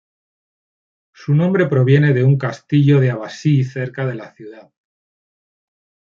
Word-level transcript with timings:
Su 1.13 1.35
nombre 1.35 1.67
proviene 1.67 2.11
de 2.11 2.23
un 2.23 2.39
castillo 2.39 2.99
de 2.99 3.11
abasí 3.11 3.63
cerca 3.63 4.07
de 4.07 4.15
la 4.15 4.33
ciudad. 4.33 4.73